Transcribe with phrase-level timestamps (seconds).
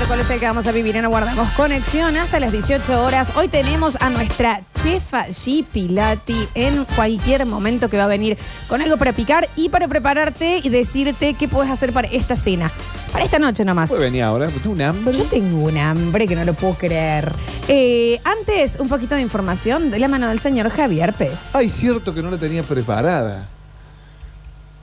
[0.00, 3.36] miércoles el que vamos a vivir en Aguardamos Conexión hasta las 18 horas.
[3.36, 8.80] Hoy tenemos a nuestra chefa G Pilati en cualquier momento que va a venir con
[8.80, 12.72] algo para picar y para prepararte y decirte qué puedes hacer para esta cena.
[13.12, 13.90] Para esta noche nomás.
[13.90, 15.18] Puede venir ahora, tengo un hambre.
[15.18, 17.30] Yo tengo un hambre que no lo puedo creer.
[17.68, 21.38] Eh, antes, un poquito de información de la mano del señor Javier Pez.
[21.52, 23.48] Ay, cierto que no la tenía preparada.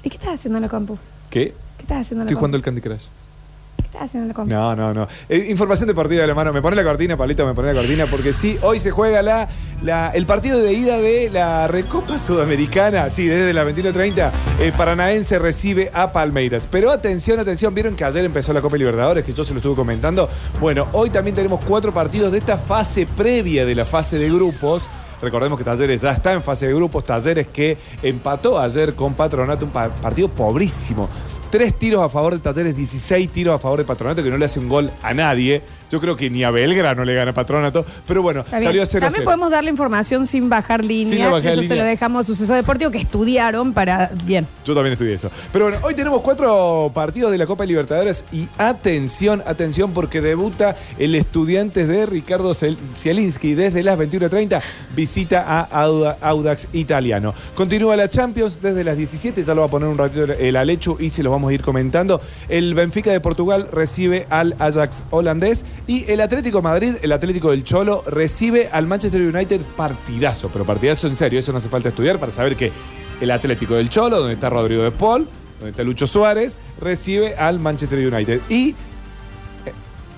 [0.03, 0.95] ¿Y qué estás haciendo en la compu?
[1.31, 1.55] ¿Qué?
[1.77, 2.39] ¿Qué estás haciendo en la Estoy compu?
[2.39, 3.05] jugando el Candy Crush.
[3.91, 4.55] ¿Qué estás haciendo en la?
[4.55, 5.07] No, no, no.
[5.29, 6.51] Eh, información deportiva de la mano.
[6.53, 9.47] Me pone la cortina, Pablito, me pone la cortina, porque sí, hoy se juega la,
[9.81, 13.09] la- el partido de ida de la Recopa Sudamericana.
[13.09, 14.31] Sí, desde las 21.30.
[14.59, 16.67] Eh, Paranaense recibe a Palmeiras.
[16.69, 17.73] Pero atención, atención.
[17.73, 20.29] Vieron que ayer empezó la Copa Libertadores, que yo se lo estuve comentando.
[20.59, 24.83] Bueno, hoy también tenemos cuatro partidos de esta fase previa de la fase de grupos.
[25.21, 27.03] Recordemos que Talleres ya está en fase de grupos.
[27.03, 31.09] Talleres que empató ayer con Patronato, un pa- partido pobrísimo.
[31.49, 34.45] Tres tiros a favor de Talleres, 16 tiros a favor de Patronato, que no le
[34.45, 35.61] hace un gol a nadie.
[35.91, 37.85] Yo creo que ni a Belgrano le gana Patronato.
[38.05, 38.69] Pero bueno, Está bien.
[38.69, 41.15] salió a 0 También podemos darle información sin bajar línea.
[41.15, 44.11] Sin bajar Eso se lo dejamos a Suceso Deportivo que estudiaron para.
[44.25, 44.45] Bien.
[44.65, 45.29] Yo también estudié eso.
[45.53, 50.75] Pero bueno, hoy tenemos cuatro partidos de la Copa Libertadores y atención, atención, porque debuta
[50.99, 54.61] el Estudiantes de Ricardo Zielinski desde las 21.30,
[54.95, 57.33] visita a Auda- Audax Italiano.
[57.55, 60.97] Continúa la Champions desde las 17, ya lo va a poner un ratito el Alechu
[60.99, 62.21] y se los vamos a ir comentando.
[62.49, 67.63] El Benfica de Portugal recibe al Ajax holandés y el Atlético Madrid, el Atlético del
[67.63, 72.19] Cholo, recibe al Manchester United partidazo, pero partidazo en serio, eso no hace falta estudiar
[72.19, 72.73] para saber que
[73.21, 75.27] el Atlético del Cholo, donde está Rodrigo de Paul,
[75.59, 78.41] donde está Lucho Suárez, recibe al Manchester United.
[78.49, 78.75] Y eh,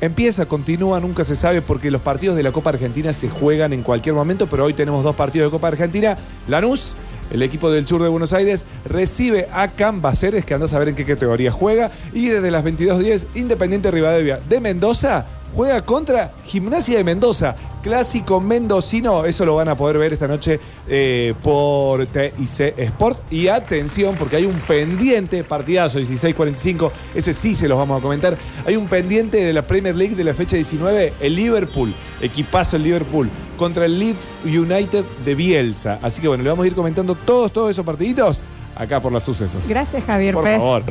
[0.02, 3.84] empieza, continúa, nunca se sabe porque los partidos de la Copa Argentina se juegan en
[3.84, 6.18] cualquier momento, pero hoy tenemos dos partidos de Copa Argentina.
[6.48, 6.96] Lanús,
[7.30, 10.96] el equipo del sur de Buenos Aires, recibe a Cambaceres, que anda a saber en
[10.96, 11.92] qué categoría juega.
[12.12, 17.56] Y desde las 22.10, Independiente Rivadavia de Mendoza juega contra Gimnasia de Mendoza.
[17.82, 23.32] Clásico mendocino, eso lo van a poder ver esta noche eh, por TIC Sport.
[23.32, 28.38] Y atención, porque hay un pendiente, partidazo 16-45, ese sí se los vamos a comentar.
[28.66, 32.84] Hay un pendiente de la Premier League de la fecha 19, el Liverpool, equipazo el
[32.84, 36.00] Liverpool, contra el Leeds United de Bielsa.
[36.02, 38.42] Así que bueno, le vamos a ir comentando todos, todos esos partiditos
[38.76, 39.62] acá por los sucesos.
[39.68, 40.84] Gracias, Javier Por favor.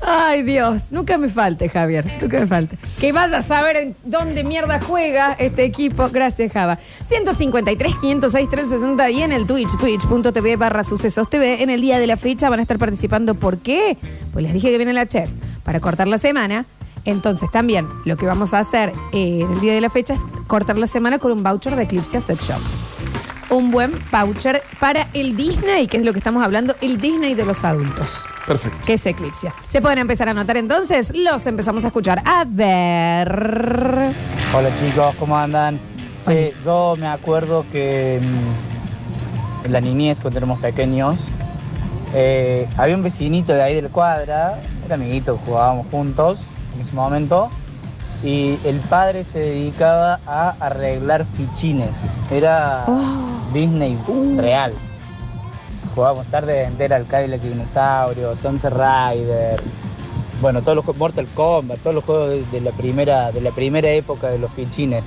[0.09, 0.93] Ay, Dios.
[0.93, 2.19] Nunca me falte, Javier.
[2.21, 2.77] Nunca me falte.
[2.97, 6.07] Que vaya a saber en dónde mierda juega este equipo.
[6.09, 6.79] Gracias, Java.
[7.09, 11.61] 153, 506, 360 y en el Twitch, twitch.tv barra sucesos TV.
[11.61, 13.35] En el día de la fecha van a estar participando.
[13.35, 13.97] ¿Por qué?
[14.31, 15.29] Pues les dije que viene la chef
[15.65, 16.65] para cortar la semana.
[17.03, 20.21] Entonces, también lo que vamos a hacer eh, en el día de la fecha es
[20.47, 22.61] cortar la semana con un voucher de Eclipse Set Shop.
[23.49, 27.45] Un buen voucher para el Disney, que es lo que estamos hablando, el Disney de
[27.45, 28.77] los adultos Perfecto.
[28.85, 29.51] que es Eclipse.
[29.67, 32.21] Se pueden empezar a notar entonces, los empezamos a escuchar.
[32.25, 34.13] A ver.
[34.53, 35.79] Hola chicos, ¿cómo andan?
[36.25, 41.17] Che, yo me acuerdo que mm, en la niñez, cuando éramos pequeños,
[42.13, 46.41] eh, había un vecinito de ahí de la cuadra, era amiguito, jugábamos juntos
[46.75, 47.49] en ese momento,
[48.23, 51.95] y el padre se dedicaba a arreglar fichines.
[52.31, 53.16] Era Oh.
[53.53, 53.97] Disney
[54.37, 54.73] real.
[55.95, 59.61] Jugábamos tarde entera al Cadillac Dinosaurio, Sunset Rider,
[60.41, 63.89] bueno, todos los Mortal Kombat, todos los juegos de, de la primera de la primera
[63.89, 65.05] época de los fichines.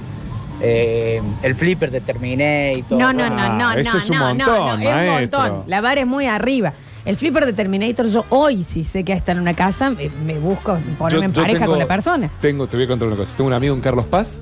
[0.63, 2.99] Eh, el flipper de Terminator.
[2.99, 5.15] No, no, no, no, Ah, eso no, es un no, no, montón, no, es un
[5.15, 5.63] montón.
[5.69, 6.75] La vara es muy arriba.
[7.07, 10.39] El flipper de Terminator, yo hoy sí sé que está en una casa, me, me
[10.39, 12.31] busco ponerme en Yo- yo pareja tengo- con la persona.
[12.43, 13.35] Tengo, te voy a contar una cosa.
[13.37, 14.39] Tengo un amigo en Carlos Paz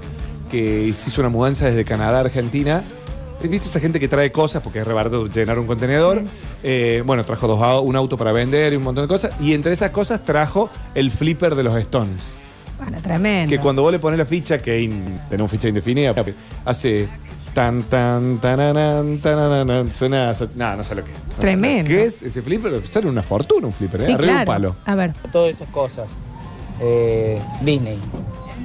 [0.50, 2.82] que se hizo una mudanza desde Canadá a Argentina.
[3.42, 6.24] ¿Viste esa gente que trae cosas porque es re barato llenar un contenedor?
[6.62, 9.30] Eh, bueno, trajo dos, au- un auto para vender y un montón de cosas.
[9.40, 12.20] Y entre esas cosas trajo el flipper de los Stones.
[12.78, 13.48] Bueno, tremendo.
[13.50, 16.14] Que cuando vos le pones la ficha, que in- tenemos ficha indefinida,
[16.64, 17.08] hace
[17.54, 20.32] tan, tan, tan, tan, suena.
[20.56, 21.18] No, no sé lo que es.
[21.38, 21.88] Tremendo.
[21.88, 22.86] ¿Qué es ese flipper?
[22.88, 24.04] Sale una fortuna un flipper, ¿eh?
[24.04, 24.40] Sí, Arriba claro.
[24.40, 24.76] un palo.
[24.84, 25.12] A ver.
[25.32, 26.08] Todas esas cosas.
[26.80, 27.98] Eh, Disney.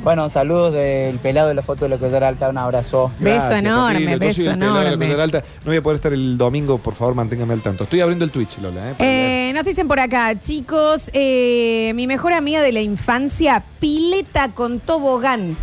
[0.03, 3.09] Bueno, saludos del pelado de la foto de la Collar Alta, un abrazo.
[3.19, 4.11] Beso enorme.
[4.11, 5.05] Yo beso soy el pelado de la enorme.
[5.05, 5.39] Collar Alta.
[5.63, 7.85] No voy a poder estar el domingo, por favor, manténgame al tanto.
[7.85, 8.91] Estoy abriendo el Twitch, Lola.
[8.91, 8.95] ¿eh?
[8.97, 9.09] Para.
[9.09, 14.81] Eh, nos dicen por acá, chicos, eh, mi mejor amiga de la infancia, pileta con
[14.81, 15.55] tobogán.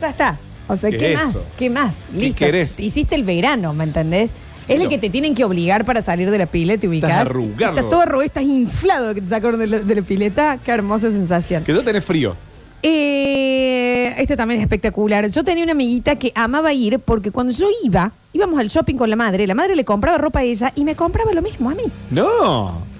[0.00, 0.36] Ya está.
[0.66, 1.30] O sea, ¿Qué ¿qué, es más?
[1.30, 1.46] eso?
[1.56, 1.94] ¿Qué más?
[2.12, 2.38] ¿Qué Listo.
[2.38, 2.80] querés?
[2.80, 4.30] Hiciste el verano, ¿me entendés?
[4.66, 7.10] Es el que te tienen que obligar para salir de la pileta y ubicás.
[7.10, 7.76] Estás arrugado.
[7.76, 10.58] Estás todo arrugado, estás inflado que te sacaron de la, de la pileta.
[10.64, 11.62] Qué hermosa sensación.
[11.62, 12.34] Que no tenés frío.
[12.82, 15.28] Eh, este también es espectacular.
[15.28, 19.10] Yo tenía una amiguita que amaba ir porque cuando yo iba, íbamos al shopping con
[19.10, 21.74] la madre, la madre le compraba ropa a ella y me compraba lo mismo a
[21.74, 21.84] mí.
[22.10, 22.96] No.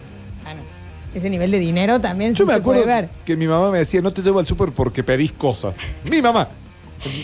[1.14, 3.08] Ese nivel de dinero también Yo me se acuerdo puede ver.
[3.25, 5.75] que mi mamá me decía, no te llevo al súper porque pedís cosas.
[6.11, 6.46] Mi mamá.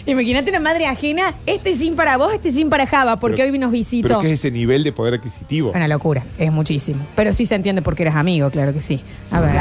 [0.07, 3.59] Imagínate una madre ajena, este gym para vos, este gym para Java, porque Pero- hoy
[3.59, 4.21] nos Pero visitó.
[4.21, 5.73] ¿qué es ese nivel de poder adquisitivo?
[5.75, 7.05] Una locura, es muchísimo.
[7.15, 9.01] Pero sí se entiende porque eres amigo, claro que sí.
[9.31, 9.53] A ver.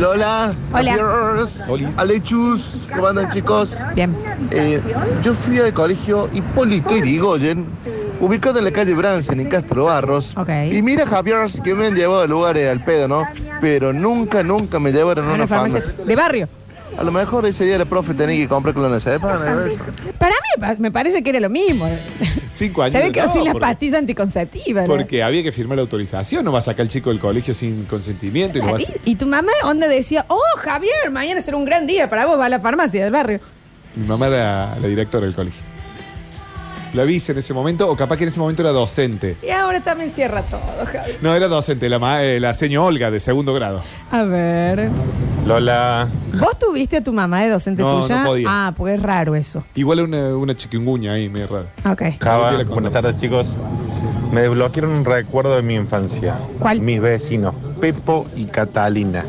[0.00, 0.96] Lola, Hola.
[0.96, 1.98] Javiers, Olis.
[1.98, 3.78] Alechus, ¿cómo andan chicos?
[3.94, 4.14] Bien.
[4.50, 4.80] Eh,
[5.22, 7.64] yo fui al colegio Hipólito Yrigoyen,
[8.20, 10.34] ubicado en la calle Bransen, en Castro Barros.
[10.36, 10.48] Ok.
[10.72, 13.24] Y mira, Javier, que me han llevado a lugares al pedo, ¿no?
[13.60, 16.04] Pero nunca, nunca me llevaron a Una una farmacia farmacia.
[16.04, 16.48] de barrio.
[16.98, 19.38] A lo mejor ese día la profe tenía que comprar clonazepam.
[20.18, 21.86] Para mí me pa- me parece que era lo mismo.
[22.54, 22.94] Cinco años.
[22.94, 24.88] Se ve que no, sin las porque- pastillas anticonceptivas.
[24.88, 24.94] ¿no?
[24.94, 27.84] Porque había que firmar la autorización, no va a sacar el chico del colegio sin
[27.84, 31.56] consentimiento y no va a ser- Y tu mamá, onda decía, oh, Javier, mañana será
[31.58, 33.40] un gran día para vos, va a la farmacia del barrio.
[33.94, 35.62] Mi mamá era la directora del colegio.
[36.94, 39.36] La vice en ese momento, o capaz que en ese momento era docente.
[39.46, 41.18] Y ahora también cierra todo, Javier.
[41.20, 43.82] No, era docente, la, ma- eh, la señora Olga de segundo grado.
[44.10, 44.88] A ver.
[45.46, 46.08] Lola,
[46.40, 48.18] ¿Vos tuviste a tu mamá de docente No, tuya?
[48.22, 48.46] no podía.
[48.48, 49.64] Ah, porque es raro eso.
[49.74, 51.66] Igual una, una chiquinguña ahí, medio rara.
[51.92, 52.02] Ok.
[52.20, 52.92] Java, buenas contamos.
[52.92, 53.56] tardes chicos.
[54.32, 56.34] Me desbloquearon un recuerdo de mi infancia.
[56.58, 56.80] ¿Cuál?
[56.80, 59.24] Mis vecinos, Pepo y Catalina.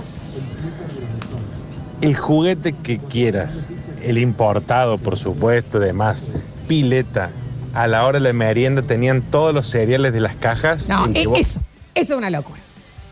[2.02, 3.70] El juguete que quieras,
[4.04, 6.26] el importado por supuesto, demás,
[6.68, 7.30] pileta.
[7.74, 10.90] A la hora de la merienda tenían todos los cereales de las cajas.
[10.90, 11.60] No, en que e- vos- eso.
[11.96, 12.60] Eso es una locura.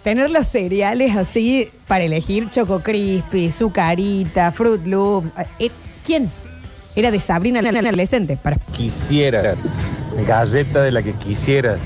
[0.06, 5.32] Tener los cereales así para elegir Choco Crispy, Zucarita, Fruit Loops.
[5.58, 5.72] eh,
[6.06, 6.30] ¿Quién?
[6.96, 8.38] Era de Sabrina la adolescente.
[8.38, 8.58] Para.
[8.72, 9.58] quisieras,
[10.28, 11.80] galleta de la que quisieras.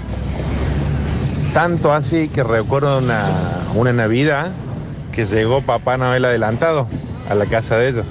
[1.54, 4.52] Tanto así que recuerdo una, una Navidad
[5.14, 6.90] que llegó Papá Noel adelantado
[7.30, 8.06] a la casa de ellos.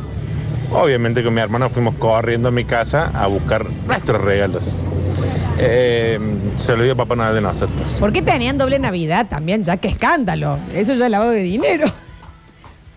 [0.73, 4.75] Obviamente con mi hermano fuimos corriendo a mi casa a buscar nuestros regalos.
[5.61, 6.19] Eh,
[6.57, 7.97] se lo dio Papá Noel de nosotros.
[7.99, 9.65] ¿Por qué tenían doble Navidad también?
[9.65, 10.59] Ya qué escándalo.
[10.75, 11.87] Eso ya es lavado de dinero.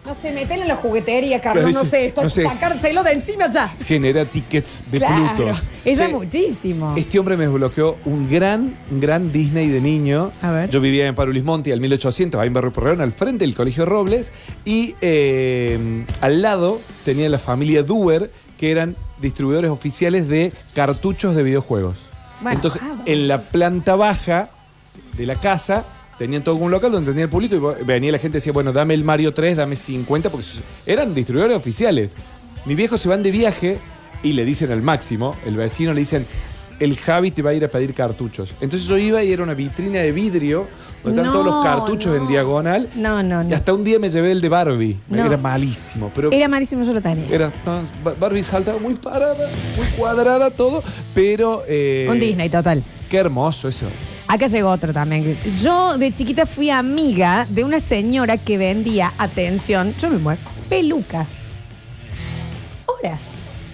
[0.04, 1.72] No sé, metelo en la juguetería, Carlos.
[1.74, 2.42] No dice- sé, esto, no sé.
[2.42, 3.68] sacárselo de encima ya.
[3.86, 5.36] Genera tickets de claro.
[5.36, 5.54] Pluto.
[5.86, 6.14] Ella Sí.
[6.14, 6.96] muchísimo.
[6.98, 10.32] Este hombre me bloqueó un gran, un gran Disney de niño.
[10.42, 10.70] A ver.
[10.72, 13.86] Yo vivía en Parulis Monti al 1800, ahí en Barrio Porreón, al frente del Colegio
[13.86, 14.32] Robles.
[14.66, 21.44] Y eh, al lado tenía la familia Duer, que eran distribuidores oficiales de cartuchos de
[21.44, 21.98] videojuegos.
[22.42, 23.04] Bueno, Entonces, ah, bueno.
[23.06, 24.50] en la planta baja
[25.18, 25.86] de la casa
[26.18, 28.72] tenían todo un local donde tenía el público y venía la gente y decía, bueno,
[28.74, 30.46] dame el Mario 3, dame 50, porque
[30.86, 32.16] eran distribuidores oficiales.
[32.66, 33.80] Mis viejos se van de viaje
[34.22, 36.28] y le dicen al máximo, el vecino le dicen,
[36.82, 38.54] el Javi te va a ir a pedir cartuchos.
[38.60, 40.68] Entonces yo iba y era una vitrina de vidrio
[41.04, 42.22] donde están No, todos los cartuchos no.
[42.24, 42.90] en diagonal.
[42.96, 43.56] No, no, Y no.
[43.56, 44.98] hasta un día me llevé el de Barbie.
[45.08, 45.26] No.
[45.26, 47.28] Era malísimo, pero Era malísimo, yo lo tenía.
[47.34, 50.84] era no, Ba- Barbie saltaba muy parada, muy cuadrada todo,
[51.14, 52.84] pero eh, Un Disney total.
[53.10, 53.88] Qué hermoso eso.
[54.28, 55.38] Acá llegó otro también.
[55.62, 60.40] Yo de chiquita fui amiga de una señora que vendía, atención, yo me muero,
[60.70, 61.50] pelucas.
[62.86, 63.22] Horas,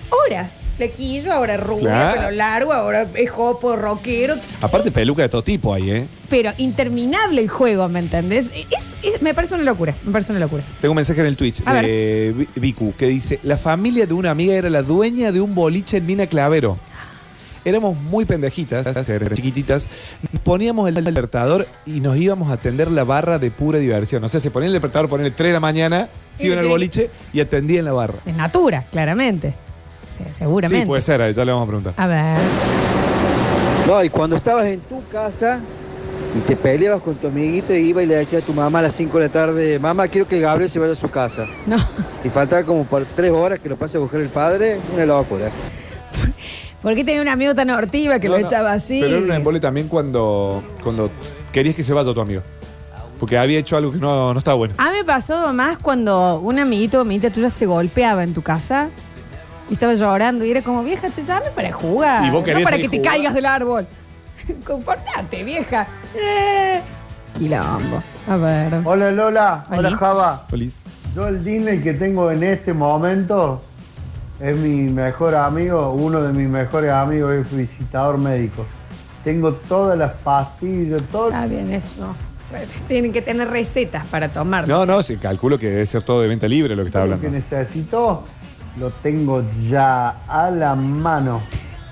[0.10, 0.54] horas.
[0.78, 2.20] Flequillo, ahora rubia, Claro.
[2.22, 4.36] pelo largo, ahora es jopo, rockero.
[4.62, 6.08] Aparte peluca de todo tipo ahí, ¿eh?
[6.30, 8.46] Pero interminable el juego, ¿me entendés?
[8.70, 10.64] Es, es- me parece una locura, me parece una locura.
[10.80, 14.14] Tengo un mensaje en el Twitch A de Vi- Vicu que dice, la familia de
[14.14, 16.78] una amiga era la dueña de un boliche en Mina Clavero.
[17.66, 19.90] Éramos muy pendejitas, eran chiquititas.
[20.46, 24.24] Poníamos el despertador y nos íbamos a atender la barra de pura diversión.
[24.24, 27.10] O sea, se ponía el despertador, ponía 3 de la mañana, se iban al boliche
[27.34, 28.20] y atendían la barra.
[28.26, 29.54] Es natura, claramente.
[30.18, 30.82] Sí, seguramente.
[30.84, 31.94] Sí, puede ser, ya le vamos a preguntar.
[31.98, 32.38] A ver.
[33.88, 35.62] No, y cuando estabas en tu casa
[36.36, 38.84] y te peleabas con tu amiguito y iba y le decía a tu mamá a
[38.84, 41.46] las 5 de la tarde, mamá, quiero que Gabriel se vaya a su casa.
[41.66, 41.78] No.
[42.24, 45.50] Y faltaba como por 3 horas que lo pase a buscar el padre, una locura.
[46.82, 49.00] ¿Por qué tenía un amigo tan hortiva que No, lo no, echaba así?
[49.02, 51.10] Pero era un embole también cuando, cuando
[51.52, 52.42] querías que se vaya tu amigo.
[53.20, 54.76] Porque había hecho algo que no, no estaba bueno.
[54.78, 58.44] A mí me pasó más cuando un amiguito o amiguita tuya se golpeaba en tu
[58.44, 58.90] casa
[59.70, 62.26] y estaba llorando y era como, vieja, te llame para jugar.
[62.26, 63.10] Y vos no para que seguir te jugando.
[63.10, 63.88] caigas del árbol.
[64.66, 65.88] Comportate, vieja.
[66.16, 66.82] Eh,
[67.38, 68.02] Quilombo.
[68.30, 68.82] A ver.
[68.84, 69.80] Hola Lola, Oli.
[69.80, 70.46] hola Java.
[70.50, 70.76] Feliz.
[71.16, 73.62] Yo el Disney que tengo en este momento
[74.40, 78.66] es mi mejor amigo, uno de mis mejores amigos es visitador médico.
[79.24, 81.28] Tengo todas las pastillas, todo.
[81.30, 82.16] Está bien, eso.
[82.88, 84.68] Tienen que tener recetas para tomar.
[84.68, 87.04] No, no, sí, calculo que debe ser todo de venta libre lo que está lo
[87.16, 87.24] hablando.
[87.24, 88.24] que necesito
[88.80, 91.42] lo tengo ya a la mano.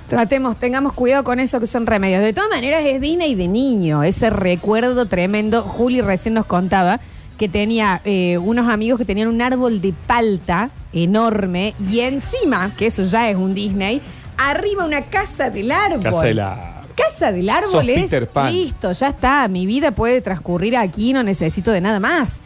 [0.07, 2.21] Tratemos, tengamos cuidado con eso que son remedios.
[2.21, 5.63] De todas maneras, es Disney de niño, ese recuerdo tremendo.
[5.63, 6.99] Juli recién nos contaba
[7.37, 12.87] que tenía eh, unos amigos que tenían un árbol de palta enorme y encima, que
[12.87, 14.01] eso ya es un Disney,
[14.37, 16.03] arriba una casa del árbol.
[16.03, 16.71] Casa de la...
[16.95, 18.53] Casa del árbol Sos es Peter Pan.
[18.53, 19.45] listo, ya está.
[19.49, 22.39] Mi vida puede transcurrir aquí, no necesito de nada más.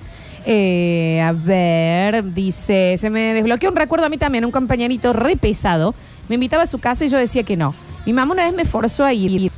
[0.46, 5.36] Eh, a ver, dice, se me desbloqueó un recuerdo a mí también, un compañerito re
[5.36, 5.94] pesado.
[6.28, 7.74] Me invitaba a su casa y yo decía que no.
[8.06, 9.52] Mi mamá una vez me forzó a ir.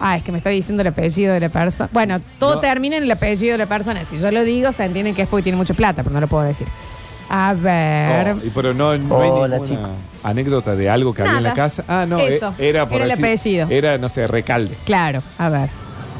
[0.00, 1.88] Ah, es que me está diciendo el apellido de la persona.
[1.92, 2.60] Bueno, todo No.
[2.60, 4.04] termina en el apellido de la persona.
[4.04, 6.26] Si yo lo digo, se entiende que es porque tiene mucha plata, pero no lo
[6.26, 6.66] puedo decir.
[7.30, 8.34] A ver.
[8.34, 9.90] Oh, y pero no, no hay Hola, ninguna chicos.
[10.22, 11.54] anécdota de algo que había en la Nada.
[11.54, 11.84] casa.
[11.88, 12.54] Ah, no, Eso.
[12.58, 13.66] eh, era por Era el apellido.
[13.70, 14.76] Era, no sé, recalde.
[14.84, 15.70] Claro, a ver.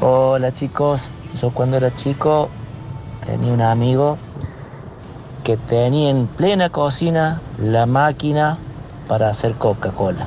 [0.01, 2.49] Hola chicos, yo cuando era chico
[3.25, 4.17] tenía un amigo
[5.43, 8.57] que tenía en plena cocina la máquina
[9.07, 10.25] para hacer Coca-Cola.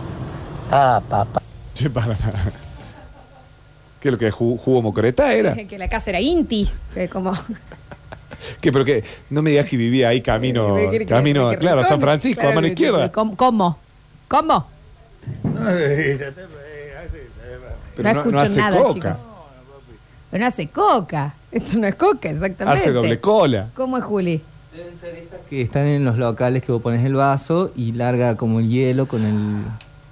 [0.70, 1.42] Ah, papá.
[1.74, 2.52] Che, para nada.
[4.00, 4.34] ¿Qué es lo que es?
[4.34, 5.54] ¿Ju- ¿Jugo mocoreta era?
[5.68, 6.70] Que la casa era Inti.
[6.94, 7.32] Que como.
[8.60, 8.70] ¿Qué?
[8.70, 10.76] Pero que no me digas que vivía ahí camino,
[11.08, 13.10] camino, claro, San Francisco, a mano izquierda.
[13.10, 13.36] ¿Cómo?
[13.36, 13.76] ¿Cómo?
[14.28, 14.66] ¿Cómo?
[17.96, 18.94] Pero no escucho hace nada, coca.
[18.94, 19.12] chicos.
[20.30, 21.34] Pero no hace coca.
[21.50, 22.80] Esto no es coca, exactamente.
[22.80, 23.68] Hace doble cola.
[23.74, 24.42] ¿Cómo es, Juli?
[25.50, 29.06] Que están en los locales que vos pones el vaso y larga como el hielo
[29.08, 29.62] con el.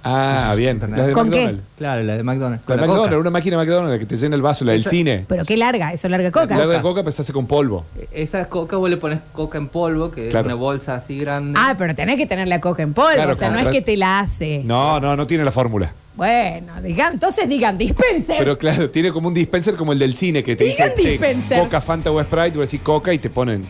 [0.03, 0.79] Ah, bien.
[0.79, 1.15] ¿Con Las de qué?
[1.15, 1.61] McDonald's.
[1.77, 2.61] Claro, la de McDonald's.
[2.61, 3.21] La con de la McDonald's, coca.
[3.21, 5.25] una máquina McDonald's que te llena el vaso, la del Eso- cine.
[5.27, 6.57] Pero qué larga, eso larga coca.
[6.57, 7.85] La de coca, pero se hace con polvo.
[8.13, 10.47] Esa coca vos le pones coca en polvo, que Claro.
[10.47, 11.59] es una bolsa así grande.
[11.61, 13.11] Ah, pero tenés que tener la coca en polvo.
[13.15, 14.61] Claro, o sea, no es que te la hace.
[14.63, 15.91] No, no, no tiene la fórmula.
[16.17, 18.37] Bueno, digan, entonces digan, dispensen.
[18.39, 21.09] Pero claro, tiene como un dispenser como el del cine que te Digan dice che,
[21.11, 21.59] dispenser.
[21.59, 23.63] Coca, Fanta o Sprite, vos decís Coca y te ponen.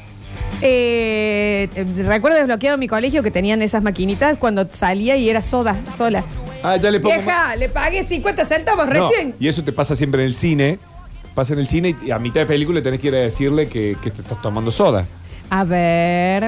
[0.62, 5.42] Eh, eh, recuerdo desbloqueado en mi colegio que tenían esas maquinitas cuando salía y era
[5.42, 6.24] soda, sola.
[6.64, 7.14] Ah, ya le pongo.
[7.14, 9.36] Vieja, le pagué 50 centavos No, recién.
[9.40, 10.80] y eso te pasa siempre en el cine.
[11.36, 13.96] Pasa en el cine y a mitad de película tenés que ir a decirle que,
[14.02, 15.06] que te estás tomando soda.
[15.50, 16.44] A ver.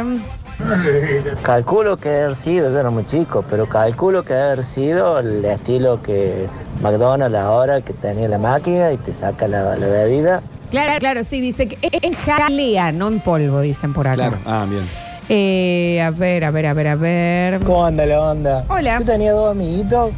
[1.43, 6.01] Calculo que haber sido, yo era muy chico, pero calculo que haber sido el estilo
[6.01, 6.47] que
[6.81, 10.41] McDonald's ahora que tenía la máquina y te saca la, la bebida.
[10.71, 14.15] Claro, claro, sí, dice que es en jalea, no en polvo, dicen por acá.
[14.15, 14.37] Claro.
[14.45, 14.83] Ah, bien.
[15.29, 17.59] Eh, a ver, a ver, a ver, a ver.
[17.61, 18.65] ¿Cómo anda la onda?
[18.67, 18.99] Hola.
[18.99, 20.11] Yo tenía dos amiguitos.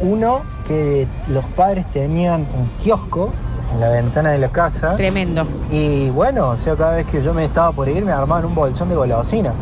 [0.00, 3.32] Uno que los padres tenían un kiosco
[3.72, 4.94] en la ventana de la casa.
[4.96, 5.46] Tremendo.
[5.70, 8.54] Y bueno, o sea, cada vez que yo me estaba por ir, me armaban un
[8.54, 9.52] bolsón de golosina.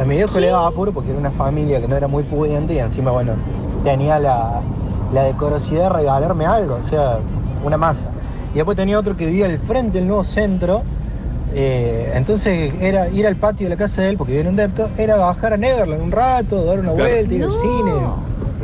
[0.00, 2.72] A mi viejo le daba apuro porque era una familia que no era muy pudiente
[2.74, 3.34] y encima, bueno,
[3.84, 4.60] tenía la,
[5.12, 7.18] la decorosidad de regalarme algo, o sea,
[7.64, 8.06] una masa.
[8.52, 10.82] Y después tenía otro que vivía al frente del nuevo centro.
[11.52, 14.56] eh, entonces era ir al patio de la casa de él, porque vivía en un
[14.56, 17.10] depto, era bajar a Neverland un rato, dar una Claro.
[17.10, 17.46] vuelta, ir No.
[17.46, 17.92] al cine.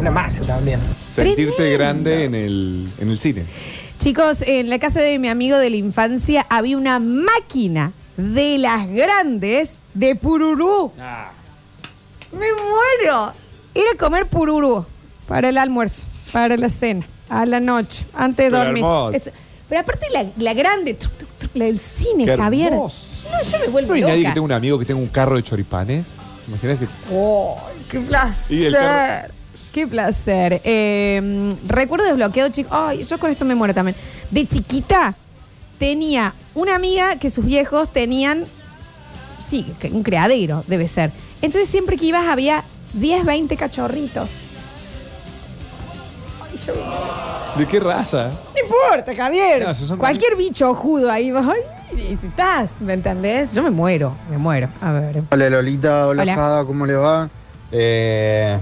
[0.01, 0.79] Una masa también.
[0.97, 1.79] Sentirte Tremendo.
[1.79, 3.45] grande en el, en el cine.
[3.99, 8.87] Chicos, en la casa de mi amigo de la infancia había una máquina de las
[8.89, 10.93] grandes de pururú.
[12.33, 13.33] Me muero.
[13.75, 14.85] Era comer pururú
[15.29, 18.83] para el almuerzo, para la cena, a la noche, antes de dormir.
[18.85, 19.31] hermoso.
[19.69, 22.73] Pero aparte la, la grande, truc, truc, truc, la del cine, Qué Javier.
[22.73, 23.07] hermoso.
[23.31, 24.13] No, yo me vuelvo ¿No hay loca.
[24.13, 26.07] nadie que tenga un amigo que tenga un carro de choripanes?
[26.47, 26.87] ¿Imaginas que.?
[27.13, 27.59] ¡Oh,
[27.91, 28.57] qué placer!
[28.57, 29.33] Y el carro-
[29.73, 30.61] ¡Qué placer!
[30.65, 32.73] Eh, recuerdo desbloqueado, chicos.
[32.73, 33.97] Ay, yo con esto me muero también.
[34.31, 35.15] De chiquita
[35.79, 38.45] tenía una amiga que sus viejos tenían,
[39.49, 41.13] sí, que un criadero, debe ser.
[41.43, 44.29] Entonces siempre que ibas había 10, 20 cachorritos.
[46.51, 46.75] Ay, yo-
[47.59, 48.31] ¿De qué raza?
[48.55, 49.63] no importa, Javier.
[49.63, 51.31] No, esos son Cualquier bicho ojudo ahí.
[51.35, 53.53] Ay, y si estás, ¿me entendés?
[53.53, 54.69] Yo me muero, me muero.
[54.81, 55.23] A ver.
[55.31, 56.35] Hola Lolita, hola, Hola.
[56.35, 57.29] Jada, ¿cómo le va?
[57.73, 58.59] Eh,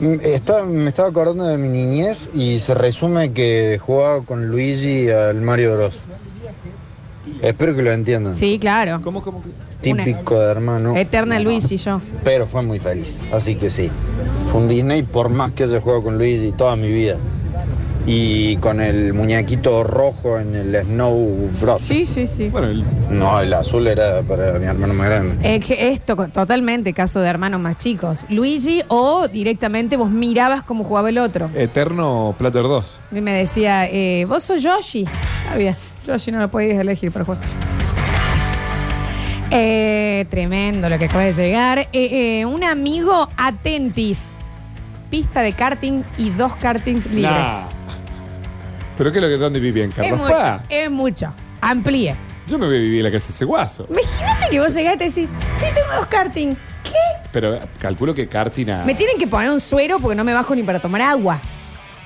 [0.00, 5.10] mm, está- me estaba acordando de mi niñez y se resume que jugaba con Luigi
[5.10, 5.94] al Mario Bros.
[7.40, 8.34] Espero que lo entiendan.
[8.36, 9.00] Sí, claro.
[9.02, 9.42] ¿Cómo, cómo?
[9.84, 10.96] Típico de hermano.
[10.96, 12.00] Eterna Luigi yo.
[12.22, 13.90] Pero fue muy feliz, así que sí.
[14.50, 17.16] Fue un Disney por más que haya jugado con Luigi toda mi vida.
[18.06, 21.80] Y con el muñequito rojo en el Snow Bros.
[21.80, 22.50] Sí, sí, sí.
[22.50, 25.56] Bueno, el- No, el azul era para mi hermano más grande.
[25.56, 28.26] Es que esto totalmente caso de hermanos más chicos.
[28.28, 31.48] Luigi o directamente vos mirabas cómo jugaba el otro.
[31.54, 33.00] Eterno Platter 2.
[33.12, 35.04] Y me decía, eh, vos sos Yoshi.
[35.44, 35.74] Está bien,
[36.06, 37.40] Yoshi no lo podías elegir para jugar.
[39.56, 41.78] Eh, tremendo lo que acaba de llegar.
[41.78, 44.20] Eh, eh, un amigo atentis.
[45.10, 47.30] Pista de karting y dos kartings libres.
[47.30, 47.68] Nah.
[48.98, 49.90] ¿Pero qué es lo que dónde vivían?
[49.90, 50.62] es Carlos mucho, Paz?
[50.68, 51.32] es mucho.
[51.60, 52.16] Amplíe.
[52.48, 53.86] Yo me voy a vivir en la casa de ese guaso.
[53.90, 55.28] Imagínate que vos llegaste y decís,
[55.60, 56.50] sí, tengo dos karting.
[56.82, 57.28] ¿Qué?
[57.32, 58.82] Pero calculo que Cartina.
[58.84, 61.40] Me tienen que poner un suero porque no me bajo ni para tomar agua.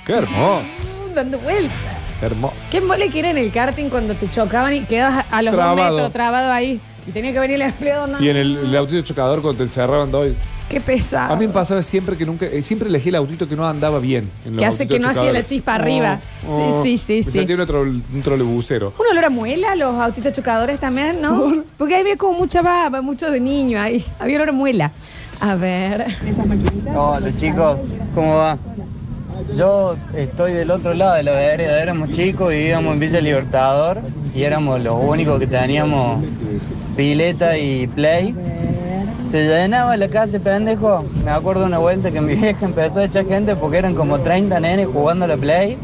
[0.07, 0.63] Qué hermoso.
[1.11, 1.77] Mm, Dando vueltas.
[2.21, 2.55] qué hermoso.
[2.71, 5.77] ¿Qué mole que era en el karting cuando te chocaban y quedabas a los Trabado.
[5.77, 6.81] dos metros trabado ahí?
[7.09, 8.07] Y tenía que venir el empleado.
[8.07, 8.23] No.
[8.23, 10.29] Y en el, el autito chocador cuando te encerraban dos.
[10.69, 11.33] Qué pesado.
[11.33, 13.99] A mí me pasaba siempre que nunca, eh, siempre elegí el autito que no andaba
[13.99, 14.31] bien.
[14.45, 15.43] en los Que hace autitos que no hacía chocadores.
[15.43, 16.21] la chispa arriba.
[16.47, 17.39] Oh, Sí, sí, sí, Me sí.
[17.39, 18.93] sentía un, trole- un trolebucero.
[18.99, 21.65] Un olor a muela, los autitos chocadores también, ¿no?
[21.79, 24.05] Porque ahí había como mucha baba, mucho de niño ahí.
[24.19, 24.93] Había olor a muela.
[25.41, 26.05] A ver.
[26.95, 27.79] Hola chicos,
[28.15, 28.59] ¿cómo va?
[29.57, 34.01] Yo estoy del otro lado de la vereda, éramos chicos, vivíamos en Villa Libertador
[34.35, 36.23] y éramos los únicos que teníamos
[36.99, 38.35] pileta y play.
[39.31, 41.05] Se llenaba la casa, pendejo.
[41.25, 44.59] Me acuerdo una vuelta que mi vieja empezó a echar gente porque eran como 30
[44.59, 45.77] nenes jugando a la play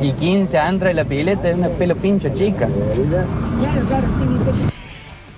[0.00, 2.68] y 15 adentro de la pileta, era una pelo pincho chica.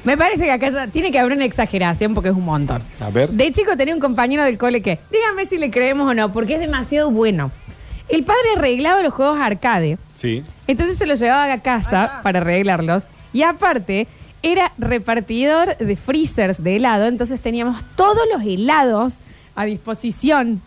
[0.05, 2.81] Me parece que acá tiene que haber una exageración porque es un montón.
[3.01, 3.31] A ver.
[3.31, 6.55] De chico tenía un compañero del cole que, dígame si le creemos o no, porque
[6.55, 7.51] es demasiado bueno.
[8.09, 10.45] El padre arreglaba los juegos arcade, Sí.
[10.69, 13.03] entonces se los llevaba a casa para arreglarlos.
[13.33, 14.07] Y aparte,
[14.45, 19.15] era repartidor de freezers de helado, entonces teníamos todos los helados
[19.57, 20.61] a disposición.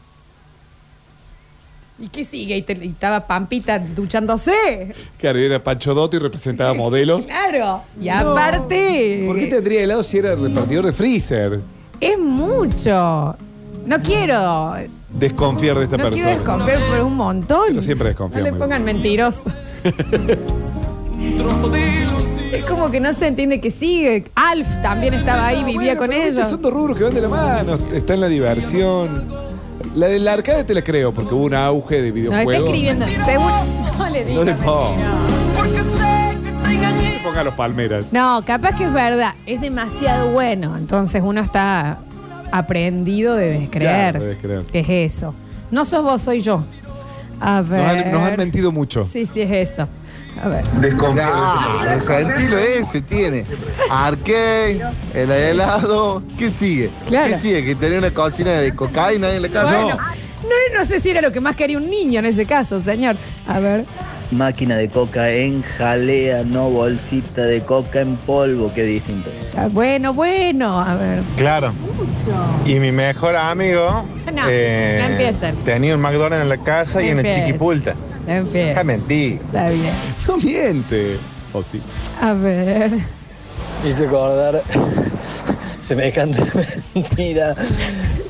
[1.99, 2.55] ¿Y qué sigue?
[2.57, 4.93] Y, te- y estaba Pampita duchándose.
[5.17, 7.25] Claro, era Pancho Dotto y representaba modelos.
[7.25, 7.81] Claro.
[7.99, 9.23] Y aparte.
[9.25, 11.59] ¿Por qué tendría helado si era repartidor de freezer?
[11.99, 13.35] Es mucho.
[13.87, 14.75] No quiero.
[15.09, 16.35] Desconfiar de esta no quiero persona.
[16.65, 17.63] desconfiar por un montón.
[17.69, 18.51] Pero siempre No desconfiamos.
[18.51, 19.43] le pongan mentiroso.
[22.53, 24.25] es como que no se entiende que sigue.
[24.35, 26.49] Alf también estaba ahí, vivía Bueno, con pero viste, ellos.
[26.49, 27.73] Son dos rubros que van de la mano.
[27.93, 29.25] Está en la diversión.
[29.95, 32.65] La del arcade te la creo, porque hubo un auge de No, está videojuegos.
[32.65, 33.05] escribiendo.
[33.25, 33.51] Según.
[33.97, 34.61] No le No le digas.
[34.65, 35.13] ponga.
[35.55, 38.05] No le ponga los palmeras.
[38.11, 39.33] No, capaz que es verdad.
[39.47, 40.77] Es demasiado bueno.
[40.77, 41.97] Entonces uno está
[42.51, 43.81] aprendido de descreer.
[44.13, 44.63] Claro, de descreer.
[44.71, 45.33] Es eso.
[45.71, 46.63] No sos vos, soy yo.
[47.39, 47.81] A Nos ver.
[47.85, 49.03] han, nos han mentido mucho.
[49.05, 49.87] Sí, sí, es eso.
[50.43, 50.63] A ver.
[50.97, 53.43] Claro, sentilo ese tiene.
[53.89, 54.81] Arcade,
[55.13, 56.21] el helado.
[56.37, 56.89] ¿Qué sigue?
[57.07, 57.27] Claro.
[57.29, 57.65] ¿Qué sigue?
[57.65, 59.71] Que tenía una cocina de cocaína en la casa.
[59.83, 62.79] Bueno, no, no sé si era lo que más quería un niño en ese caso,
[62.81, 63.15] señor.
[63.47, 63.85] A ver.
[64.29, 69.29] Máquina de coca en jalea, no bolsita de coca en polvo, qué distinto.
[69.57, 71.23] Ah, Bueno, bueno, a ver.
[71.37, 71.73] Claro.
[72.65, 75.55] Y mi mejor amigo No, eh, no empiecen.
[75.63, 77.45] tenía un McDonald's en la casa y una Empiecen.
[77.45, 77.93] chiquipulta.
[78.27, 78.67] Empieza.
[78.67, 79.41] Deja mentir.
[79.45, 79.93] Está bien.
[80.27, 81.17] No miente.
[81.53, 81.81] O sí.
[82.21, 82.91] A ver.
[83.85, 84.63] Hice acordar
[85.81, 86.43] semejante
[86.93, 87.55] mentira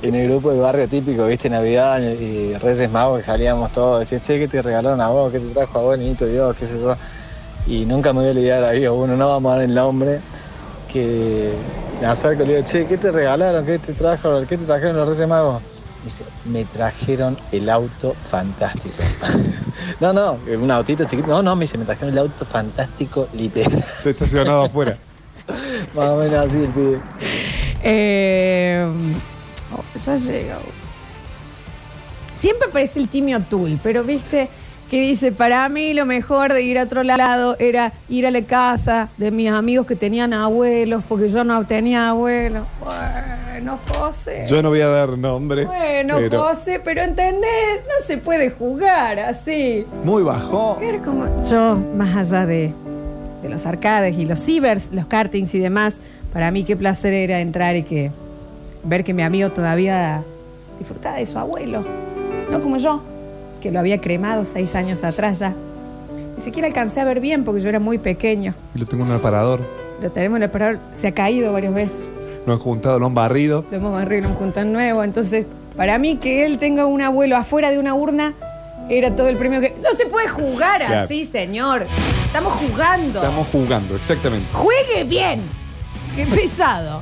[0.02, 4.22] en el grupo de barrio típico, viste, Navidad y Reyes Magos, que salíamos todos, decían,
[4.22, 5.32] che, ¿qué te regalaron a vos?
[5.32, 6.56] ¿Qué te trajo a vos, niñito Dios?
[6.58, 6.96] ¿Qué sé yo?
[7.66, 10.20] Y nunca me voy a olvidar, había uno, no vamos a dar el nombre,
[10.92, 11.54] que
[12.00, 13.66] me acerco y le digo, che, ¿qué te regalaron?
[13.66, 14.42] ¿Qué te trajo?
[14.48, 15.62] ¿Qué te trajeron los Reyes Magos?
[16.04, 18.98] Dice, me trajeron el auto fantástico.
[20.00, 21.28] no, no, un autito chiquito.
[21.28, 23.74] No, no, me dice, me trajeron el auto fantástico literal.
[23.98, 24.98] Está estacionado afuera.
[25.96, 27.00] Más o menos así el pibe.
[27.84, 28.88] Eh,
[29.74, 30.58] oh, ya llega.
[32.40, 34.50] Siempre parece el timio Tul, pero viste
[34.90, 38.42] que dice, para mí lo mejor de ir a otro lado era ir a la
[38.42, 42.66] casa de mis amigos que tenían abuelos, porque yo no tenía abuelos.
[42.84, 44.46] Bueno, José.
[44.48, 45.66] Yo no voy a dar nombre.
[45.66, 49.86] Bueno, pero José, pero entendés, no se puede jugar así.
[50.04, 50.78] Muy bajo.
[50.82, 52.74] Era como yo, más allá de,
[53.42, 55.98] de los arcades y los cibers, los kartings y demás,
[56.32, 58.12] para mí qué placer era entrar y que
[58.84, 60.24] ver que mi amigo todavía
[60.80, 61.84] disfrutaba de su abuelo,
[62.50, 63.02] no como yo,
[63.58, 65.54] que lo había cremado seis años atrás ya.
[66.38, 68.54] Ni siquiera alcancé a ver bien porque yo era muy pequeño.
[68.76, 69.62] Y lo tengo en un aparador.
[70.02, 71.96] Lo tenemos en el aparador, se ha caído varias veces.
[72.46, 73.66] Lo han juntado, lo han barrido.
[73.72, 75.04] Lo hemos barrido, lo hemos juntado nuevo.
[75.04, 78.34] Entonces, para mí que él tenga un abuelo afuera de una urna
[78.90, 79.74] era todo el premio que...
[79.84, 81.00] No se puede jugar Claro.
[81.02, 81.86] así, señor.
[82.26, 83.20] Estamos jugando.
[83.20, 84.48] Estamos jugando, exactamente.
[84.54, 85.42] Juegue bien.
[86.16, 87.02] Qué pesado.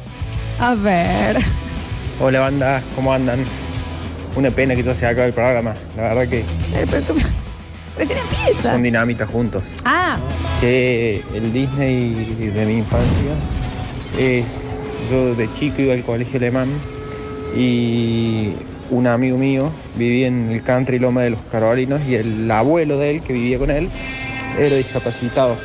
[0.60, 1.38] A ver.
[2.20, 3.44] Hola banda, ¿cómo andan?
[4.36, 5.74] Una pena que ya se acabe el programa.
[5.96, 7.16] La verdad que Eh, pero tú-
[7.98, 8.72] Recién empieza.
[8.74, 9.64] son dinamita juntos.
[9.86, 10.18] Ah,
[10.60, 13.32] Che, el Disney de mi infancia
[14.20, 14.82] es.
[15.12, 16.68] Yo de chico iba al colegio alemán
[17.56, 18.54] y
[18.90, 23.12] un amigo mío vivía en el country Loma de los Carolinos y el abuelo de
[23.12, 23.90] él, que vivía con él,
[24.60, 25.58] era discapacitado.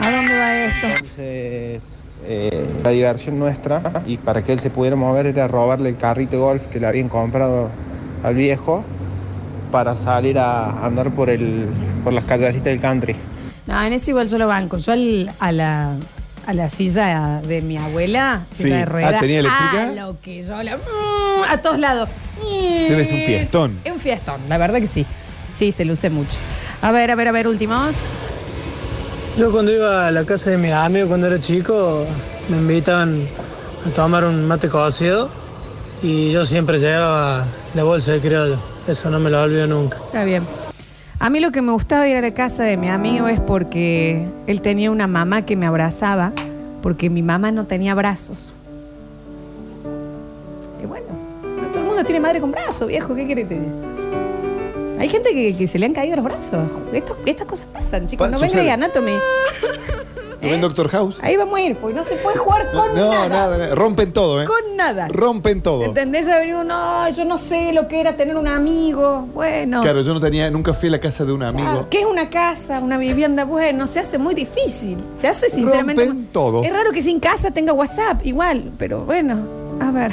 [0.00, 0.86] ¿a dónde va esto?
[0.86, 1.82] Entonces,
[2.28, 6.32] eh, la diversión nuestra, y para que él se pudiera mover, era robarle el carrito
[6.32, 7.70] de golf que le habían comprado
[8.26, 8.84] al viejo
[9.70, 11.66] para salir a andar por, el,
[12.02, 13.14] por las callecitas del country.
[13.66, 14.78] No, en eso igual yo lo banco.
[14.78, 15.92] Yo al- a, la,
[16.46, 18.92] a la silla de mi abuela, silla Sí.
[18.96, 19.82] de Ah, ¿tenía eléctrica?
[19.88, 22.08] A lo que yo la- mm, a todos lados.
[22.88, 23.78] Debe ser un fiestón.
[23.84, 25.06] Es un fiestón, la verdad que sí.
[25.54, 26.36] Sí, se luce mucho.
[26.82, 27.94] A ver, a ver, a ver, últimos.
[29.38, 32.04] Yo cuando iba a la casa de mis amigos cuando era chico,
[32.48, 33.20] me invitaban
[33.86, 35.30] a tomar un mate cocido
[36.02, 38.56] y yo siempre llevaba la bolsa de criollo.
[38.86, 39.96] Eso no me lo olvido nunca.
[40.06, 40.42] Está bien.
[41.18, 44.26] A mí lo que me gustaba ir a la casa de mi amigo es porque
[44.46, 46.32] él tenía una mamá que me abrazaba,
[46.82, 48.52] porque mi mamá no tenía brazos.
[50.82, 51.06] Y bueno,
[51.60, 53.72] no todo el mundo tiene madre con brazos, viejo, ¿qué querés que te diga?
[55.00, 56.64] Hay gente que, que se le han caído los brazos.
[56.92, 58.26] Esto- estas cosas pasan, chicos.
[58.28, 59.12] Pa- no venga de Anatomy.
[60.46, 61.18] ¿No ven Doctor House?
[61.22, 63.28] Ahí vamos a ir, porque no se puede jugar con No, nada.
[63.28, 63.74] nada, nada.
[63.74, 64.46] Rompen todo, ¿eh?
[64.46, 65.08] Con nada.
[65.08, 65.84] Rompen todo.
[65.84, 66.26] ¿Entendés?
[66.26, 69.26] Ya venimos, no, yo no sé lo que era tener un amigo.
[69.34, 69.82] Bueno.
[69.82, 71.68] Claro, yo no tenía, nunca fui a la casa de un amigo.
[71.70, 73.44] Claro, ¿Qué es una casa, una vivienda?
[73.44, 74.96] Bueno, se hace muy difícil.
[75.18, 76.04] Se hace sinceramente.
[76.06, 76.62] Rompen todo.
[76.62, 79.38] Es raro que sin casa tenga WhatsApp, igual, pero bueno,
[79.80, 80.12] a ver.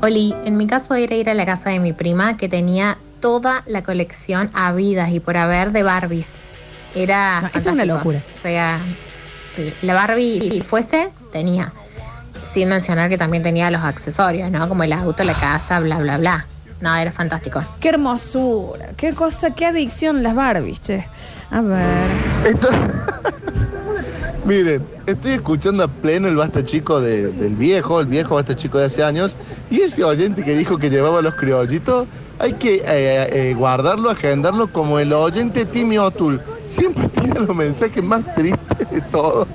[0.00, 3.62] Oli, en mi caso era ir a la casa de mi prima que tenía toda
[3.66, 6.32] la colección habidas y por haber de Barbies.
[6.94, 7.42] Era.
[7.42, 8.22] No, eso es una locura.
[8.34, 8.80] O sea,
[9.82, 11.72] la Barbie fuese, tenía.
[12.44, 14.68] Sin mencionar que también tenía los accesorios, ¿no?
[14.68, 16.46] Como el auto, la casa, bla, bla, bla.
[16.80, 17.62] No, era fantástico.
[17.80, 21.06] Qué hermosura, qué cosa, qué adicción las Barbies, che.
[21.50, 22.08] A ver.
[24.44, 28.78] Miren, estoy escuchando a pleno el basta chico de- del viejo, el viejo basta chico
[28.78, 29.36] de hace años,
[29.70, 32.08] y ese oyente que dijo que llevaba los criollitos,
[32.40, 32.82] hay que eh,
[33.50, 36.40] eh, guardarlo, agendarlo como el oyente Timmy O'Toole.
[36.72, 39.46] Siempre tiene los mensajes más tristes de todo.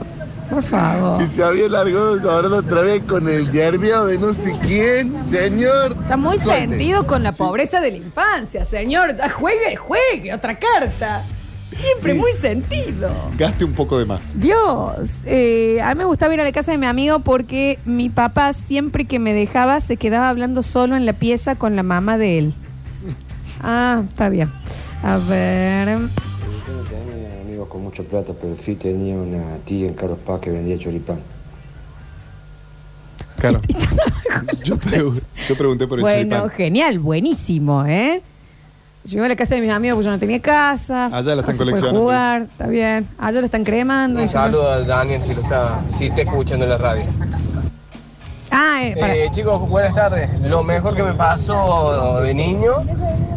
[0.50, 1.22] Por favor.
[1.22, 5.98] Y se había largado llorar otra vez con el yerbio de no sé quién, señor.
[6.00, 6.68] Está muy Suerte.
[6.70, 9.16] sentido con la pobreza de la infancia, señor.
[9.16, 11.24] Ya juegue, juegue, otra carta.
[11.76, 13.10] Siempre muy sentido.
[13.38, 14.40] Gaste un poco de más.
[14.40, 18.10] Dios, eh, a mí me gustaba ir a la casa de mi amigo porque mi
[18.10, 22.18] papá siempre que me dejaba se quedaba hablando solo en la pieza con la mamá
[22.18, 22.54] de él.
[23.62, 24.50] Ah, está bien.
[25.04, 26.00] A ver.
[27.98, 31.18] Mucha plata, pero sí tenía una tía en Carlos Paz que vendía choripán.
[33.40, 33.62] Claro.
[34.64, 36.50] yo, pregu- yo pregunté por el Bueno, choripán.
[36.58, 38.22] genial, buenísimo, ¿eh?
[39.06, 41.06] Yo iba a la casa de mis amigos porque yo no tenía casa.
[41.06, 42.02] Allá la están no se puede coleccionando.
[42.02, 43.08] jugar, está bien.
[43.18, 44.20] Allá la están cremando.
[44.20, 47.04] y Un se- saludo a Daniel si lo está, si está escuchando en la radio.
[48.52, 50.30] Ah, eh, para- Eh, chicos, buenas tardes.
[50.42, 52.74] Lo mejor que me pasó de niño,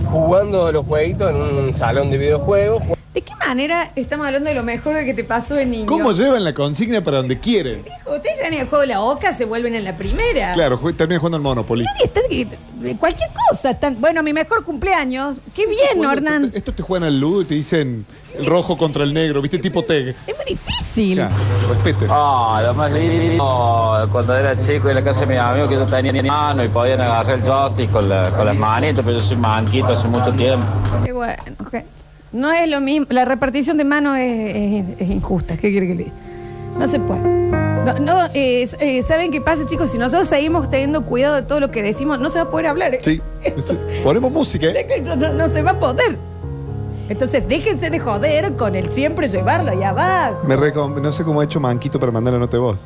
[0.09, 2.83] jugando los jueguitos en un salón de videojuegos.
[3.13, 5.87] ¿De qué manera estamos hablando de lo mejor que te pasó de niño?
[5.87, 7.85] ¿Cómo llevan la consigna para donde quieren?
[8.07, 10.53] Ustedes ya en el juego de la oca se vuelven en la primera.
[10.53, 11.85] Claro, ju- terminan jugando al Monopoly.
[11.85, 12.47] Nadie está de-
[12.89, 13.71] de cualquier cosa.
[13.71, 15.39] Están, bueno, mi mejor cumpleaños.
[15.57, 16.45] Qué bien, Bueno, Hernán.
[16.45, 18.07] esto- Estos te juegan al ludo y te dicen
[18.39, 19.59] el rojo contra el negro, ¿viste?
[19.59, 20.15] Tipo tag.
[20.29, 21.17] Es muy difícil.
[21.17, 21.31] Ya,
[21.69, 22.07] respete.
[22.09, 25.87] Ah, lo más lindo cuando era chico en la casa de mis amigos que yo
[25.87, 29.25] tenía en mano y podían agarrar el joystick con, la- con las manitas, pero yo
[29.25, 30.65] soy manquito hace mucho tiempo.
[31.05, 31.75] Qué bueno, ok.
[32.33, 33.07] No es lo mismo.
[33.11, 35.57] La repartición de manos es, es- es injusta.
[35.57, 36.17] ¿Qué quiere que le diga?
[36.79, 37.21] No se puede.
[37.21, 39.91] No, no, eh, eh, ¿Saben qué pasa, chicos?
[39.91, 42.67] Si nosotros seguimos teniendo cuidado de todo lo que decimos, no se va a poder
[42.67, 42.95] hablar.
[42.95, 42.99] ¿eh?
[43.01, 43.21] Sí.
[44.05, 45.03] Ponemos música, ¿eh?
[45.17, 46.17] No se va a poder.
[47.09, 50.47] Entonces, déjense de joder con el siempre llevarlo allá abajo.
[50.47, 52.79] Me recom- no sé cómo ha hecho Manquito para mandar la nota de voz.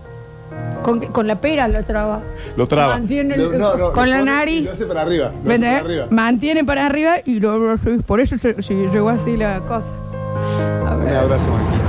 [0.85, 2.21] Con, con la pera lo traba.
[2.59, 2.93] Lo traba.
[2.99, 4.61] Mantiene el- No, no, con lo la pone nariz.
[4.61, 5.33] y Lo hace para arriba.
[5.33, 6.07] Lo hace ¿Ven, para arriba.
[6.11, 9.87] Mantiene para arriba y lo- por eso se, se llegó así la cosa.
[11.03, 11.85] Un abrazo, Manquito.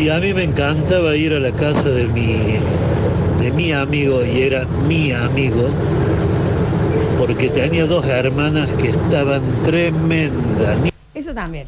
[0.00, 2.58] Y a mí me encantaba ir a la casa de mi,
[3.40, 5.68] de mi amigo, y era mi amigo,
[7.18, 10.78] porque tenía dos hermanas que estaban tremendas.
[11.12, 11.66] Eso también.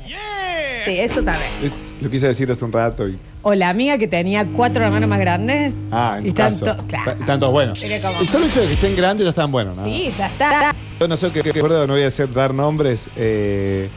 [0.84, 1.50] Sí, eso también.
[1.62, 3.18] Es- lo quise decir hace un rato y.
[3.44, 5.72] O la amiga que tenía cuatro hermanos más grandes.
[5.90, 6.64] Ah, en Y tu caso.
[6.64, 7.16] tanto- claro.
[7.18, 7.82] Ta- Tantos buenos.
[7.82, 9.82] Era como- El solo hecho de que estén grandes ya están buenos, ¿no?
[9.84, 10.74] Sí, ya está.
[11.00, 13.08] Yo no sé qué qué recuerdo, no voy a hacer dar nombres.
[13.16, 13.88] eh,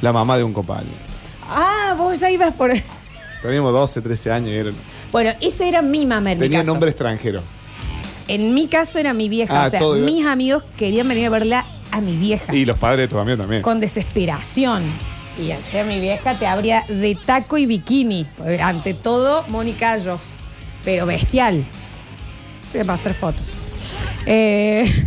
[0.00, 0.96] la mamá de un compañero.
[1.48, 2.70] Ah, vos ya ibas por.
[3.42, 4.74] Teníamos 12, 13 años y eran-
[5.12, 6.72] Bueno, esa era mi mamá en mi tenía caso.
[6.72, 7.42] nombre extranjero.
[8.26, 9.64] En mi caso era mi vieja.
[9.64, 12.54] Ah, o sea, todo iba- mis amigos querían venir a verla a mi vieja.
[12.54, 13.60] Y los padres de tu amigo también.
[13.60, 14.82] Con desesperación.
[15.38, 18.26] Y así a mi vieja te abría de taco y bikini.
[18.36, 20.20] Porque Ante todo, Mónica Ayos.
[20.84, 21.66] Pero bestial.
[22.72, 23.42] Voy a pasar fotos.
[24.26, 25.06] Eh,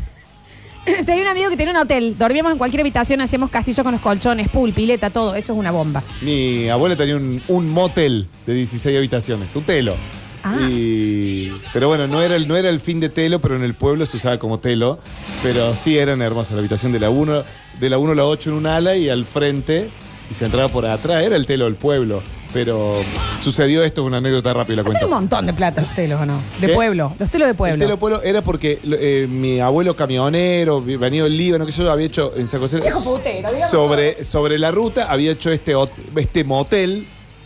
[1.06, 2.16] tenía un amigo que tenía un hotel.
[2.18, 5.36] Dormíamos en cualquier habitación, hacíamos castillo con los colchones, pool, pileta, todo.
[5.36, 6.04] Eso es una bomba.
[6.22, 9.96] Mi abuela tenía un, un motel de 16 habitaciones, un telo.
[10.44, 10.56] Ah.
[10.70, 13.74] Y, pero bueno, no era, el, no era el fin de telo, pero en el
[13.74, 15.00] pueblo se usaba como telo.
[15.44, 16.54] Pero sí eran hermosas.
[16.54, 17.44] La habitación de la 1
[17.80, 19.90] de la 1 a la 8 en un ala y al frente,
[20.30, 21.24] y se entraba por atrás.
[21.24, 22.22] Era el telo del pueblo.
[22.54, 22.96] Pero
[23.44, 26.40] sucedió esto, una anécdota rápida la Hacen un montón de plata los telos, ¿o no?
[26.62, 26.74] De ¿Qué?
[26.74, 27.14] pueblo.
[27.20, 27.78] Los telos de El pueblo.
[27.86, 32.34] telo pueblo era porque eh, mi abuelo camionero, venido del Líbano, que yo había hecho
[32.38, 32.80] en San José.
[32.80, 33.70] Viejo putero, digamos.
[33.70, 37.06] sobre, sobre la ruta había hecho este, hot- este motel.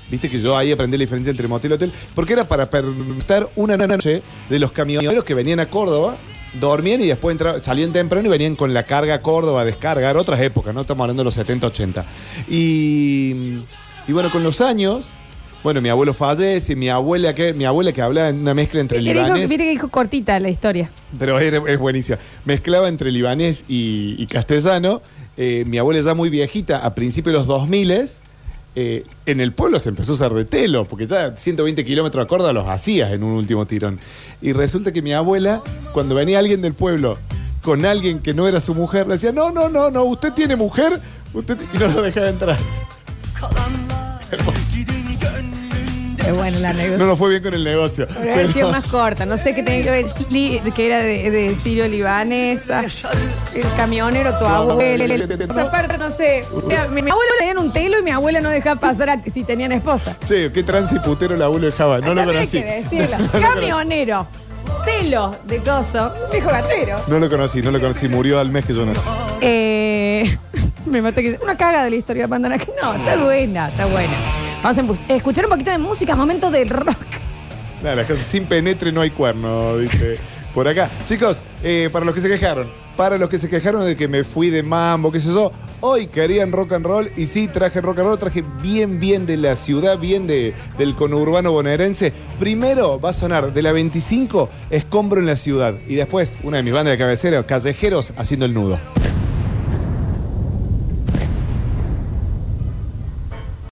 [0.09, 1.91] Viste que yo ahí aprendí la diferencia entre motel y hotel.
[2.13, 6.15] Porque era para permutar una noche de los camioneros que venían a Córdoba
[6.59, 10.17] dormían y después entra- salían temprano y venían con la carga a Córdoba a descargar,
[10.17, 12.05] otras épocas, no estamos hablando de los 70, 80.
[12.49, 13.59] Y,
[14.07, 15.05] y bueno, con los años,
[15.63, 18.99] bueno, mi abuelo fallece, mi abuela que, mi abuela que hablaba en una mezcla entre
[18.99, 20.89] Mire libanés, que dijo cortita la historia.
[21.19, 25.01] pero es, es buenísima, mezclaba entre libanés y, y castellano.
[25.37, 27.91] Eh, mi abuela ya muy viejita, a principios de los 2000
[28.75, 32.27] eh, en el pueblo se empezó a usar de telo, porque ya 120 kilómetros a
[32.27, 33.99] Córdoba los hacías en un último tirón.
[34.41, 35.61] Y resulta que mi abuela,
[35.93, 37.17] cuando venía alguien del pueblo
[37.61, 40.55] con alguien que no era su mujer, le decía, no, no, no, no, usted tiene
[40.55, 40.99] mujer,
[41.33, 42.57] usted ti-", y no lo dejaba entrar.
[46.27, 46.97] Es buena la anécdota.
[46.99, 48.07] No nos fue bien con el negocio.
[48.07, 49.25] Podría haber sido más corta.
[49.25, 52.81] No sé qué tenía que ver, li- que era de, de sirio libanesa.
[52.81, 55.03] El camionero, tu abuelo.
[55.13, 56.45] Esa parte, no sé.
[56.67, 59.43] Mira, Mi, mi abuelo tenía un telo y mi abuela no dejaba pasar a, si
[59.43, 60.15] tenían esposa.
[60.25, 62.61] Che, qué transiputero el abuelo de Java, no lo También hay conocí.
[62.61, 63.17] que decirlo.
[63.17, 63.41] No lo conocí.
[63.45, 64.27] Camionero.
[64.85, 66.11] Telo de coso.
[66.31, 66.97] Viejo gatero.
[67.07, 69.01] No lo conocí, no lo conocí, murió al mes que yo nací.
[69.41, 70.37] Eh,
[70.85, 72.57] me mata que una caga de la historia de Pandana.
[72.57, 74.13] Que no, está buena, está buena.
[74.63, 76.97] Vamos a embus- escuchar un poquito de música, momento del rock.
[77.83, 80.17] Nada, sin penetre no hay cuerno, dice
[80.53, 80.89] por acá.
[81.07, 84.23] Chicos, eh, para los que se quejaron, para los que se quejaron de que me
[84.23, 87.97] fui de mambo, qué sé yo, hoy querían rock and roll y sí traje rock
[87.99, 92.13] and roll, traje bien, bien de la ciudad, bien de, del conurbano bonaerense.
[92.39, 95.73] Primero va a sonar de la 25, Escombro en la ciudad.
[95.87, 98.77] Y después, una de mis bandas de cabecera, Callejeros, haciendo el nudo.